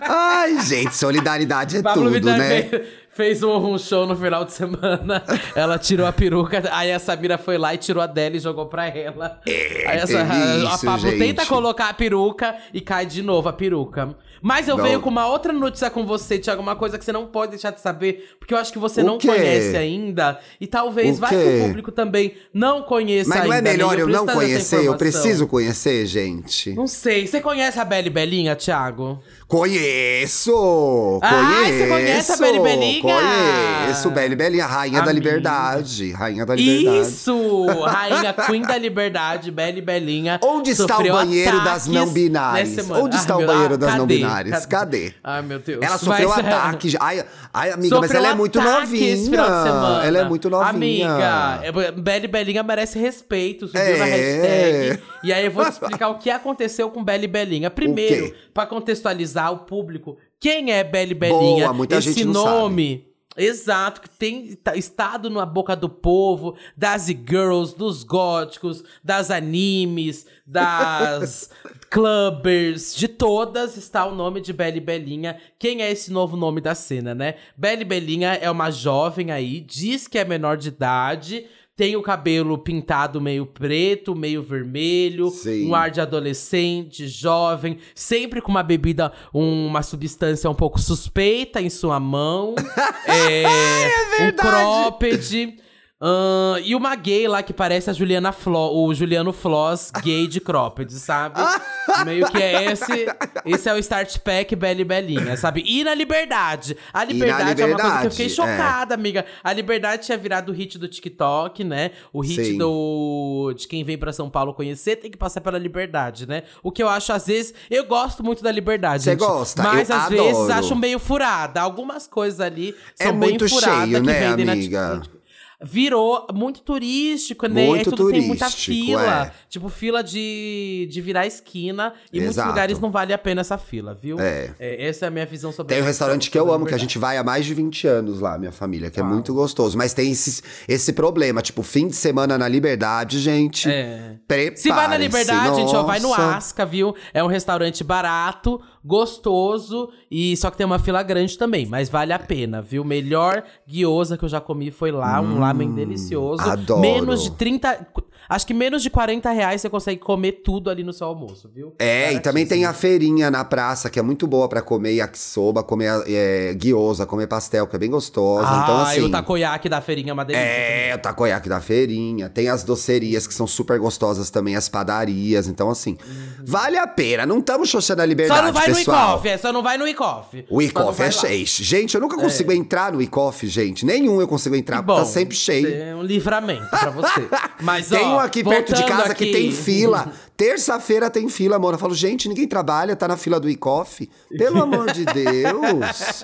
[0.02, 2.64] Ai, gente, solidariedade é Pablo tudo, Vittar né?
[2.64, 2.88] fez,
[3.20, 5.22] fez um, show no final de semana.
[5.54, 8.68] Ela tirou a peruca, aí a Samira foi lá e tirou a dela e jogou
[8.68, 9.42] pra ela.
[9.46, 11.20] aí essa, a isso, Pablo gente.
[11.20, 14.16] tenta colocar a peruca e cai de novo a peruca.
[14.42, 14.86] Mas eu Não.
[14.86, 17.72] venho com uma outra notícia com você, Thiago, uma coisa que você não pode deixar
[17.72, 19.28] de saber, porque eu acho que você O não quê?
[19.28, 20.40] conhece ainda.
[20.62, 24.08] E talvez vai que o público também não conheça Mas não é ainda, melhor eu
[24.08, 24.86] não conhecer?
[24.86, 26.74] Eu preciso conhecer, gente.
[26.74, 27.28] Não sei.
[27.28, 29.22] Você conhece a Belle Belinha, Thiago?
[29.50, 31.20] Conheço!
[31.24, 31.78] Ai, conheço!
[31.80, 33.02] você conhece a Beli Belinha?
[33.02, 35.14] Conheço, Beli Belinha, rainha da Amiga.
[35.14, 36.12] liberdade.
[36.12, 37.02] Rainha da liberdade.
[37.02, 37.66] Isso!
[37.84, 40.40] Rainha Queen da Liberdade, Belle Belinha.
[40.44, 42.90] Onde está o banheiro das não binárias?
[42.92, 44.16] Onde está Ai, o banheiro ah, das não cadê?
[44.18, 44.66] binárias?
[44.68, 45.14] Cadê?
[45.24, 45.82] Ai, meu Deus.
[45.82, 46.96] Ela sofreu Mas, ataque.
[47.00, 49.74] Ai, ai, amiga, mas Sofreu ela é muito ataque esse final de novinha.
[49.74, 50.06] semana.
[50.06, 51.10] Ela é muito novinha.
[51.10, 53.66] Amiga, é, Belle Belinha merece respeito.
[53.66, 53.98] Subiu É.
[53.98, 55.04] na hashtag.
[55.24, 57.72] E aí eu vou te explicar o que aconteceu com Belle Belinha.
[57.72, 61.66] Primeiro, pra contextualizar o público, quem é Belle Belinha?
[61.66, 63.10] Boa, muita Esse gente não nome.
[63.38, 70.26] Exato, que tem tá- estado na boca do povo, das girls, dos góticos, das animes,
[70.46, 71.50] das
[71.90, 75.38] clubbers, de todas está o nome de Belle Belinha.
[75.58, 77.36] Quem é esse novo nome da cena, né?
[77.56, 81.46] Belle Belinha é uma jovem aí, diz que é menor de idade,
[81.80, 85.70] tem o cabelo pintado meio preto, meio vermelho, Sim.
[85.70, 91.62] um ar de adolescente, jovem, sempre com uma bebida, um- uma substância um pouco suspeita
[91.62, 92.54] em sua mão.
[93.08, 94.50] é, um verdade.
[94.50, 95.56] cropped.
[96.02, 100.40] Ahn, e uma gay lá que parece a Juliana Flo, o Juliano Floss, gay de
[100.40, 101.40] cropped, sabe?
[102.06, 103.06] Meio que é esse.
[103.46, 105.64] Esse é o start pack Belle Belinha, sabe?
[105.66, 106.78] E na liberdade.
[106.94, 108.58] A liberdade, é uma coisa que eu fiquei Liberdade, é.
[108.58, 109.26] chocada, amiga.
[109.44, 111.92] A liberdade tinha virado o hit do TikTok, né?
[112.14, 112.58] O hit Sim.
[112.58, 116.44] do de quem vem pra São Paulo conhecer tem que passar pela liberdade, né?
[116.64, 119.04] O que eu acho, às vezes, eu gosto muito da liberdade.
[119.04, 119.64] Você gosta?
[119.64, 120.24] Mas Eu às adoro.
[120.24, 121.60] vezes acho meio furada.
[121.62, 124.88] Algumas coisas ali É são bem muito furadas que né, vendem amiga?
[124.88, 125.19] na TikTok.
[125.62, 127.66] Virou muito turístico, né?
[127.66, 129.26] Muito Aí tudo tem muita turístico, fila.
[129.26, 129.32] é.
[129.50, 131.94] Tipo, fila de, de virar esquina.
[132.14, 132.50] E muitos Exato.
[132.50, 134.18] lugares não vale a pena essa fila, viu?
[134.20, 134.54] É.
[134.60, 136.98] essa é a minha visão sobre Tem um restaurante que eu amo, que a gente
[136.98, 139.78] vai há mais de 20 anos lá, minha família, que é muito gostoso.
[139.78, 143.70] Mas tem esse, esse problema, tipo, fim de semana na liberdade, gente.
[143.70, 144.16] É.
[144.56, 146.38] Se vai na Liberdade, gente, ó, vai no Nossa.
[146.38, 146.96] Asca, viu?
[147.14, 152.14] É um restaurante barato, gostoso e só que tem uma fila grande também, mas vale
[152.14, 152.84] a pena, viu?
[152.84, 156.44] Melhor guiosa que eu já comi foi lá, um delicioso.
[156.44, 156.82] Hum, adoro.
[156.82, 157.90] Menos de 30,
[158.30, 161.74] acho que menos de 40 reais você consegue comer tudo ali no seu almoço, viu?
[161.80, 165.64] É, e também tem a feirinha na praça, que é muito boa pra comer yakisoba,
[165.64, 168.48] comer é, guiosa, comer pastel, que é bem gostosa.
[168.48, 169.00] Ah, então, assim.
[169.00, 170.46] e o takoyaki da feirinha é uma delícia.
[170.46, 172.30] É, o takoyaki da feirinha.
[172.30, 175.48] Tem as docerias que são super gostosas também, as padarias.
[175.48, 175.98] Então, assim,
[176.46, 177.26] vale a pena.
[177.26, 178.98] Não estamos xoxando a liberdade, Só não vai pessoal.
[178.98, 180.46] no Icoff, é, só não vai no Icoff.
[180.50, 181.46] O Icoff é cheio.
[181.48, 183.86] Gente, eu nunca consigo entrar no Icoff, gente.
[183.86, 185.74] Nenhum eu consigo entrar, bom, tá sempre cheio.
[185.74, 187.28] É um livramento pra você.
[187.62, 190.12] Mas, Tem ó, aqui perto de casa que aqui- tem fila.
[190.36, 191.74] Terça-feira tem fila, amor.
[191.74, 194.10] Eu falo, gente, ninguém trabalha, tá na fila do Icoff.
[194.38, 196.24] Pelo amor de Deus.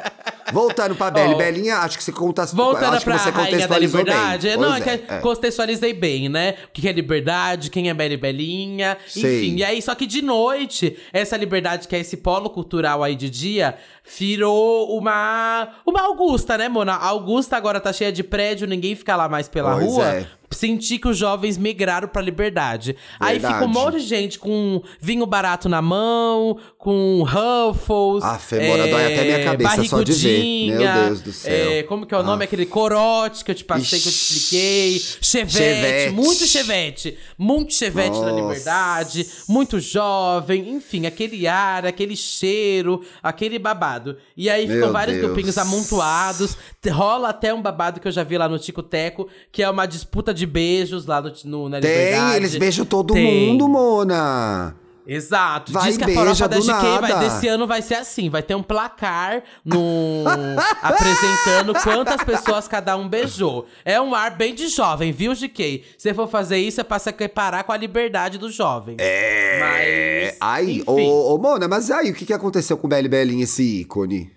[0.53, 1.33] Voltando pra Beli.
[1.33, 2.45] Ó, Belinha, acho que você conta.
[2.45, 4.47] Voltando acho que pra você Rainha da Liberdade.
[4.47, 4.57] bem.
[4.57, 5.17] Não, é que é, é.
[5.19, 6.55] contextualizei bem, né?
[6.69, 8.97] O que é liberdade, quem é Beli Belinha.
[9.05, 9.19] Sim.
[9.19, 13.15] Enfim, e aí, só que de noite, essa liberdade que é esse polo cultural aí
[13.15, 13.75] de dia,
[14.17, 15.69] virou uma.
[15.85, 16.93] Uma Augusta, né, Mona?
[16.93, 20.05] A Augusta agora tá cheia de prédio, ninguém fica lá mais pela Pois rua.
[20.07, 20.27] é.
[20.55, 22.95] Senti que os jovens migraram pra liberdade.
[23.19, 23.53] Aí Verdade.
[23.55, 28.23] fica um monte de gente com vinho barato na mão, com Ruffles.
[28.23, 30.67] Ah, Femora, dói até minha cabeça só de ver.
[30.77, 31.71] Meu Deus do céu.
[31.71, 32.43] é, como que é o nome?
[32.43, 32.45] Ah.
[32.45, 34.33] Aquele corote que eu te passei, que eu te Ixi.
[34.37, 34.99] expliquei.
[35.21, 36.13] Chevette, Chevette.
[36.13, 37.17] muito chevette.
[37.37, 38.35] Muito chevette na Nossa.
[38.41, 39.27] liberdade.
[39.49, 40.69] Muito jovem.
[40.69, 44.17] Enfim, aquele ar, aquele cheiro, aquele babado.
[44.37, 45.27] E aí ficam Meu vários Deus.
[45.27, 46.57] grupinhos amontoados.
[46.91, 49.85] Rola até um babado que eu já vi lá no Tico Teco, que é uma
[49.85, 52.35] disputa de beijos lá no, no, na Tem, liberdade.
[52.37, 53.49] eles beijam todo Tem.
[53.49, 54.75] mundo, Mona.
[55.07, 55.71] Exato.
[55.71, 57.29] Vai Diz que a farofa da GK vai, nada.
[57.29, 60.23] desse ano vai ser assim: vai ter um placar no
[60.81, 63.67] apresentando quantas pessoas cada um beijou.
[63.83, 65.83] É um ar bem de jovem, viu, GK?
[65.97, 68.95] Se for fazer isso, é pra se equiparar com a liberdade do jovem.
[68.99, 69.59] É.
[69.59, 70.37] Mas.
[70.41, 73.81] Aí, ô, ô, Mona, mas aí, o que, que aconteceu com o Belly Belinha, esse
[73.81, 74.31] ícone?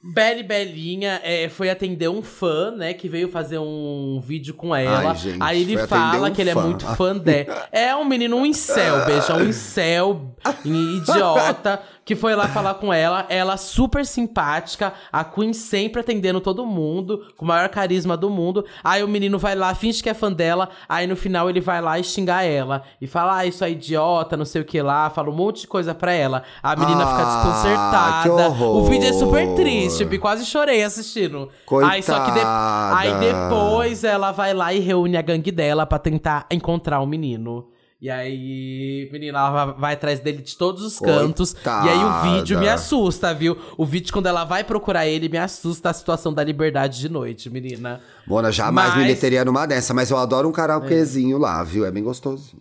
[0.00, 5.10] Belly Belinha é, foi atender um fã, né, que veio fazer um vídeo com ela.
[5.10, 6.60] Ai, gente, Aí ele fala um que ele fã.
[6.60, 7.68] é muito fã dela.
[7.72, 10.34] É um menino, um incel, beija, um incel
[10.64, 13.26] idiota, que foi lá falar com ela.
[13.28, 18.64] Ela super simpática, a Queen sempre atendendo todo mundo, com o maior carisma do mundo.
[18.82, 21.82] Aí o menino vai lá, finge que é fã dela, aí no final ele vai
[21.82, 22.82] lá e xingar ela.
[22.98, 25.66] E fala, ah, isso é idiota, não sei o que lá, fala um monte de
[25.66, 26.44] coisa pra ela.
[26.62, 28.22] A menina fica Ah, desconcertada.
[28.22, 28.76] que horror.
[28.78, 31.50] O vídeo é super triste, Bi, quase chorei assistindo.
[31.90, 33.48] Aí só que de- aí Coitada.
[33.50, 37.66] depois ela vai lá e reúne a gangue dela pra tentar encontrar o menino.
[38.00, 41.52] E aí, menina, ela vai, atrás dele de todos os cantos.
[41.52, 42.74] E aí o vídeo me Coitada.
[42.74, 43.58] assusta, viu?
[43.76, 47.50] O vídeo, quando ela vai procurar ele, me assusta a situação da liberdade de noite,
[47.50, 48.00] menina.
[48.24, 51.84] Mona, jamais me Mas- meteria numa dessa, mas eu adoro um karaokezinho lá, viu?
[51.84, 52.56] É bem gostoso.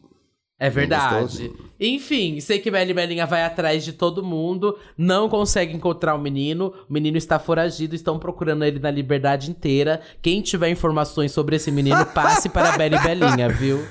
[0.59, 1.53] É verdade.
[1.79, 6.73] Enfim, sei que Belly Belinha vai atrás de todo mundo, não consegue encontrar o menino,
[6.89, 10.01] o menino está foragido, estão procurando ele na liberdade inteira.
[10.19, 13.85] Quem tiver informações sobre esse menino, passe para a Belinha, viu?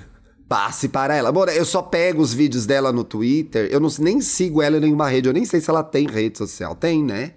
[0.49, 1.33] Passe para ela.
[1.33, 4.81] Mona, eu só pego os vídeos dela no Twitter, eu não, nem sigo ela em
[4.81, 6.75] nenhuma rede, eu nem sei se ela tem rede social.
[6.75, 7.33] Tem, né?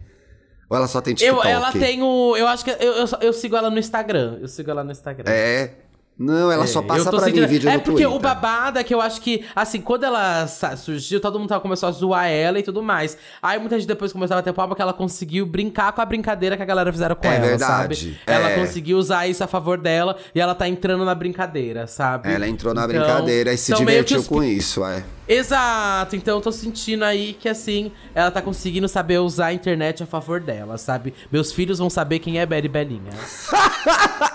[0.70, 1.48] Ou ela só tem Eu, TikTok?
[1.48, 2.38] ela tem o.
[2.38, 2.70] Eu acho que.
[2.70, 4.38] Eu, eu, eu sigo ela no Instagram.
[4.40, 5.32] Eu sigo ela no Instagram.
[5.32, 5.74] É.
[6.20, 8.14] Não, ela só É, passa eu tô pra sentindo- mim vídeo É no porque Twitter.
[8.14, 11.88] o babado é que eu acho que, assim, quando ela surgiu, todo mundo tava, começou
[11.88, 13.18] a zoar ela e tudo mais.
[13.42, 16.58] Aí muita gente depois começou a ter palma que ela conseguiu brincar com a brincadeira
[16.58, 18.20] que a galera fizeram com É ela, verdade, sabe?
[18.28, 18.34] é.
[18.34, 22.30] Ela conseguiu usar isso a favor dela e ela tá entrando na brincadeira, sabe?
[22.30, 25.04] Ela entrou na Então, brincadeira e se que divertiu os com isso, é.
[25.26, 30.02] Exato, então eu tô sentindo aí que assim, ela tá conseguindo saber usar a internet
[30.04, 31.14] a favor dela, sabe?
[31.32, 33.12] Meus filhos vão saber quem é Betty Belinha.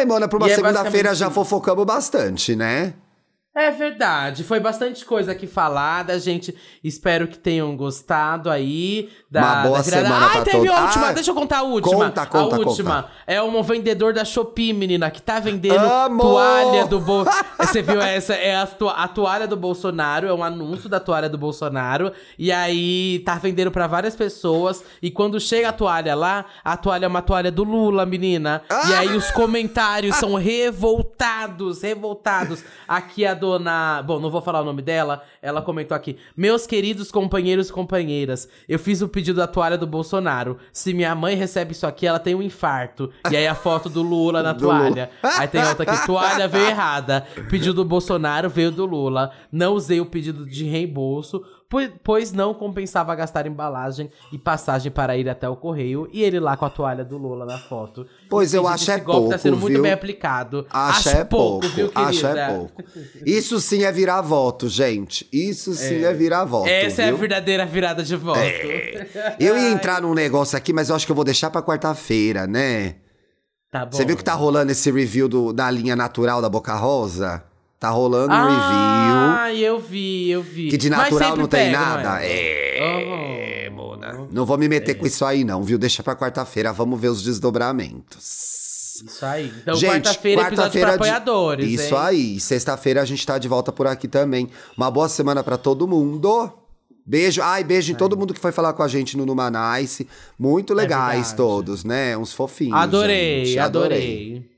[0.00, 2.94] Aí, Mona, pra uma é segunda-feira já fofocamos bastante, né?
[3.60, 6.54] É verdade, foi bastante coisa aqui falada, gente.
[6.82, 10.02] Espero que tenham gostado aí da, Uma boa da virada.
[10.06, 10.70] semana Ai, pra teve todos.
[10.72, 11.94] a última, Ah, deixa eu contar a última.
[11.94, 13.14] conta, conta, a última conta.
[13.26, 16.22] é um vendedor da Shopee, menina, que tá vendendo Amo!
[16.22, 17.24] toalha do Bo...
[17.60, 18.34] Você viu essa?
[18.34, 22.12] É a, to- a toalha do Bolsonaro, é um anúncio da toalha do Bolsonaro.
[22.38, 24.82] E aí tá vendendo pra várias pessoas.
[25.02, 28.62] E quando chega a toalha lá, a toalha é uma toalha do Lula, menina.
[28.88, 32.64] E aí os comentários são revoltados, revoltados.
[32.88, 34.02] Aqui a dona.
[34.02, 35.22] Bom, não vou falar o nome dela.
[35.42, 39.86] Ela comentou aqui: Meus queridos companheiros e companheiras, eu fiz o pedido da toalha do
[39.86, 40.58] Bolsonaro.
[40.72, 43.10] Se minha mãe recebe isso aqui, ela tem um infarto.
[43.30, 44.78] E aí a foto do Lula na Do Lula.
[44.78, 45.10] toalha.
[45.22, 47.26] Aí tem outra aqui: toalha veio errada.
[47.50, 49.32] Pedido do Bolsonaro veio do Lula.
[49.50, 51.44] Não usei o pedido de reembolso.
[51.70, 56.06] Po- Pois não compensava gastar embalagem e passagem para ir até o correio.
[56.12, 58.04] E ele lá com a toalha do Lula na foto.
[58.28, 59.82] Pois eu acho esse é golpe pouco, tá sendo muito viu?
[59.82, 60.66] bem aplicado.
[60.70, 62.82] Acho é pouco, viu, acho é pouco.
[63.24, 65.26] Isso sim é virar voto, gente.
[65.32, 67.18] Isso sim é, virar voto, Essa é a viu?
[67.18, 68.40] verdadeira virada de voto.
[69.38, 72.46] Eu ia entrar num negócio aqui, mas eu acho que eu vou deixar pra quarta-feira,
[72.46, 72.96] né?
[73.70, 73.92] Tá bom.
[73.96, 77.44] Você viu que tá rolando esse review do, da linha natural da Boca Rosa?
[77.78, 79.19] Tá rolando um review.
[79.50, 80.68] Ah, eu vi, eu vi.
[80.68, 82.22] Que de natural não tem nada?
[82.24, 83.64] É.
[83.66, 84.26] É, Mona.
[84.30, 85.76] Não vou me meter com isso aí, não, viu?
[85.78, 89.02] Deixa pra quarta-feira, vamos ver os desdobramentos.
[89.04, 89.52] Isso aí.
[89.62, 91.70] Então, quarta-feira, episódio pra quarta-feira de- apoiadores.
[91.80, 92.00] Isso hein?
[92.00, 92.40] aí.
[92.40, 94.48] Sexta-feira a gente tá de volta por aqui também.
[94.76, 96.52] Uma boa semana pra todo mundo.
[97.06, 97.40] Beijo.
[97.42, 100.06] Ai, beijo em todo mundo que foi falar com a gente no Numanice.
[100.38, 102.16] Muito legais É todos, né?
[102.16, 102.74] Uns fofinhos.
[102.76, 103.58] Adorei, gente.
[103.58, 104.50] adorei.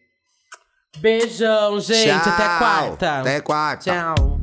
[0.99, 2.11] Beijão, gente.
[2.11, 2.59] Até Tchau.
[2.59, 3.21] quarta.
[3.21, 3.91] Até quarta.
[3.91, 4.42] Tchau.